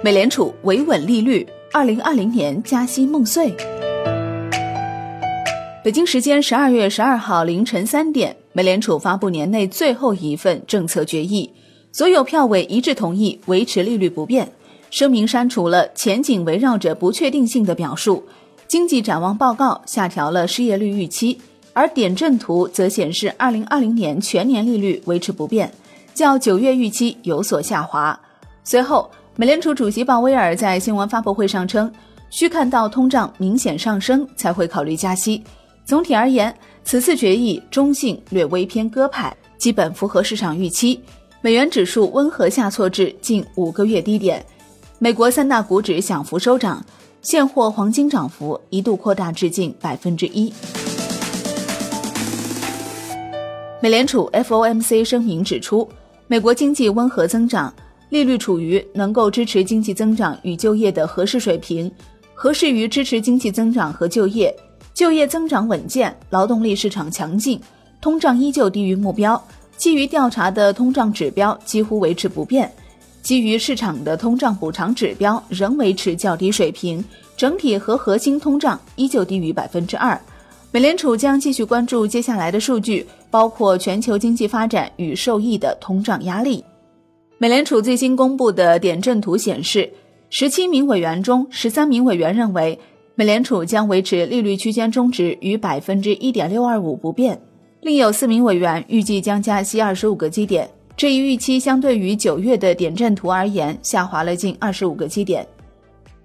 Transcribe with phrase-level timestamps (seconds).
[0.00, 3.52] 美联储维稳利率，二零二零年加息梦碎。
[5.82, 11.52] 北京时间十二月十二号凌晨三点，美联储发布年内最后一份政策决议，
[11.90, 14.48] 所有票委一致同意维持利率不变。
[14.88, 18.22] 声明删除了前景围绕着不确定性的表述，
[18.68, 21.36] 经济展望报告下调了失业率预期，
[21.72, 25.72] 而点阵图则显示二零二零年全年利率维持不变，
[26.14, 28.18] 较九月预期有所下滑。
[28.62, 29.10] 随后，
[29.40, 31.88] 美联储主席鲍威尔在新闻发布会上称，
[32.28, 35.40] 需看到通胀明显上升才会考虑加息。
[35.84, 36.52] 总体而言，
[36.82, 41.00] 此次决议中性，略微偏鸽派，基本符合市场预期。
[41.40, 44.44] 美元指数温和下挫至近五个月低点。
[44.98, 46.84] 美国三大股指小幅收涨，
[47.22, 50.52] 现货黄金涨幅一度扩大至近百分之一。
[53.80, 55.88] 美联储 FOMC 声明指出，
[56.26, 57.72] 美国经济温和增长，
[58.10, 61.90] 利率处于能够支持经济增长与就业的合适水平，
[62.34, 64.54] 合适于支持经济增长和就业。
[64.94, 67.60] 就业增长稳健，劳动力市场强劲，
[68.00, 69.40] 通胀依旧低于目标。
[69.76, 72.68] 基于调查的通胀指标几乎维持不变，
[73.22, 77.04] 基于市场的通胀补偿指标仍维持较低水平，
[77.36, 80.20] 整体和核心通胀依旧低于百分之二。
[80.72, 86.64] 美联储将继续关注接下来的数据，包括全球经济发展与受益的通胀压力。
[87.40, 89.88] 美联储最新公布的点阵图显示，
[90.28, 92.78] 十七名委员中，十三名委员认为。
[93.14, 97.40] 美联储将维持利率区间中值于百分之一点六二五不变，
[97.80, 100.70] 另有四名委员预计将加息二十五个基点。
[100.96, 105.44] 这一预期相对于九月的点阵图而言，下滑了近二十五个基点。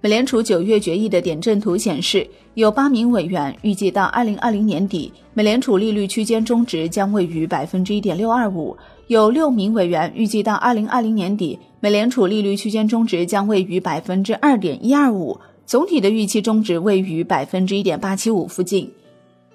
[0.04, 15.40] 美联储九月决议的点阵图显示，有八名委员预计到二零二零年底，美联储利率区间中值将位于百分之一点六二五；有六名委员预计到二零二零年底，美联储利率区间中值将位于百分之二点一二五。
[15.64, 18.92] 总体的预期中值位于百分之一点八七五附近。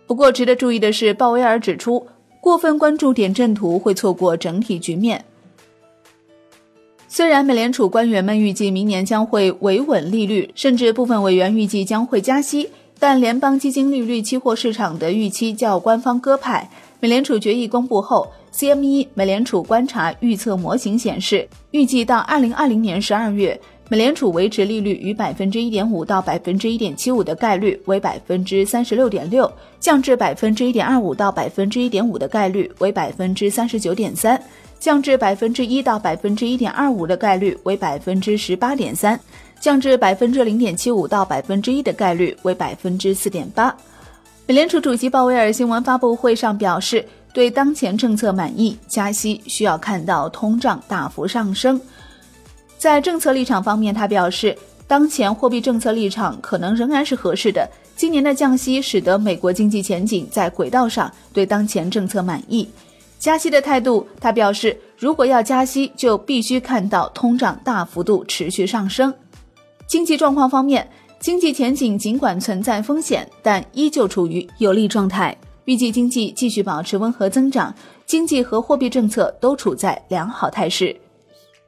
[0.08, 2.08] 不过，值得注意的是，鲍威尔指出，
[2.42, 5.24] 过分关注点阵图会错过整体局面。
[7.12, 16.70] 虽然美联储官员们预计明年将会维稳利率，甚至部分委员预计将会加息，但联邦基金利率期货市场的预期较官方鸽派。
[17.00, 23.60] 美联储决议公布后，CME 美联储观察预测模型显示，预计到二零二零年十二月。
[23.92, 34.40] 美联储维持利率于百分之一点五到百分之一点七五的概率为百分之三十六点六，降至百分之一点二五到百分之一点五的概率为百分之三十九点三，
[34.80, 39.20] 降至百分之一到百分之一点二五的概率为百分之十八点三，
[39.60, 43.76] 降至百分之零点七五到百分之一的概率为百分之四点八。
[44.48, 51.80] 美联储主席鲍威尔新闻发布会上表示，对当前政策满意，加息需要看到通胀大幅上升。
[52.78, 54.58] 在政策立场方面，他表示，
[54.88, 57.70] 当前货币政策立场可能仍然是合适的。
[57.98, 62.68] 今年的降息使得美国经济前景在轨道上，对当前政策满意。
[63.20, 69.14] 加息的态度，他表示，如果要加息，就必须看到通胀大幅度持续上升。
[69.86, 77.76] 经济状况方面，经济前景尽管存在风险，但依旧处于有利状态，预计经济继续保持温和增长，
[78.06, 80.96] 经济和货币政策都处在良好态势。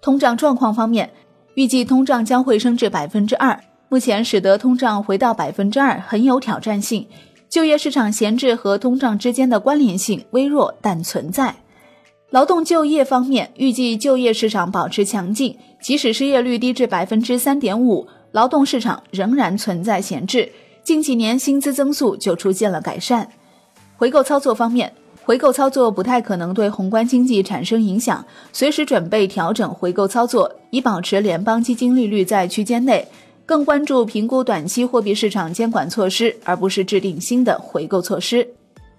[0.02, 1.12] 通胀状况方面，
[1.56, 3.60] 预计通胀将会升至百分之二。
[3.90, 7.06] 目前使得通胀回到百分之二很有挑战性。
[7.52, 11.54] 就业市场闲置和通胀之间的关联性微弱，但存在。
[12.30, 20.50] 劳动就业方面，预计就业市场保持强劲，即使失业率低至百分之三点五，劳动市场仍然存在闲置。
[20.82, 23.28] 近几年薪资增速就出现了改善。
[23.98, 24.94] 回购操作方面。
[25.24, 33.08] 回购操作不太可能对宏观经济产生影响，随时准备调整回购操作，以保持联邦基金利率在区间内。
[33.46, 38.48] 更关注评估短期货币市场监管措施，而不是制定新的回购措施。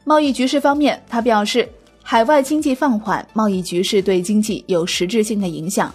[0.05, 1.69] 贸易局势方面，他表示，
[2.03, 5.93] 海外经济放缓，贸易局势对经济有实质性的影响。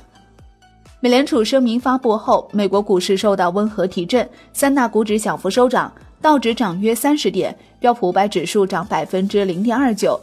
[1.00, 5.92] 美联储声明发布后，美国股市受到温和提振，三大股指小幅收涨。
[6.20, 10.20] 道指涨约三十点，标普五百指数涨百分之零点二九。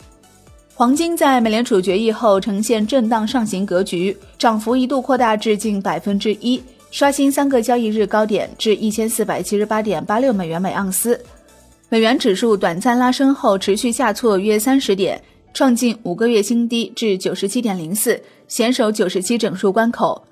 [0.75, 6.61] 黄金在美联储决议后呈现震荡上行格局，涨幅一度扩大至近百分之一，
[6.95, 11.21] 刷新三个交易日高点至一千四百七十八点八六美元每盎司。
[11.89, 15.21] 美元指数短暂拉升后持续下挫约三十点，
[15.53, 20.25] 创近五个月新低至九十七点零四，险守九十七整数关口。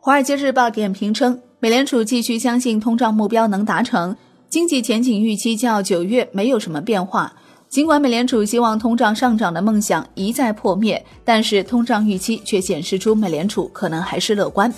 [0.00, 4.16] 华尔街日报点评称，美联储继续相信通胀目标能达成。
[4.48, 7.32] 经济前景预期较九月没有什么变化，
[7.68, 14.74] 尽管美联储希望通胀上涨的梦想一再破灭，但是通胀预期却显示出美联储可能还是乐观。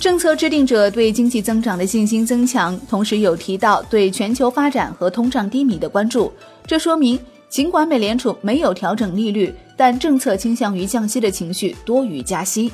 [0.00, 6.32] 政策制定者对经济增长的信心增强，同时有提到对全球发展和通胀低迷的关注。
[6.64, 7.18] 这说明，
[7.48, 12.70] 尽管美联储没有调整利率，但政策倾向于降息的情绪多于加息。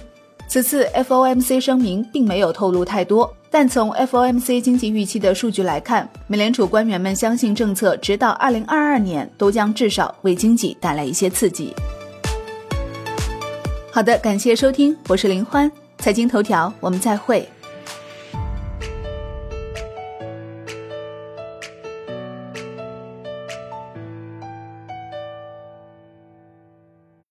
[0.46, 11.72] 此次 FOMC 声明并没有透露太多，但从 FOMC 经济预期的数据来看，美联储官员们相信政策直到2022年都将至少为经济带来一些刺激。
[13.90, 15.70] 好的，感谢收听，我是林欢，
[16.04, 17.48] 财经头条，我们再会。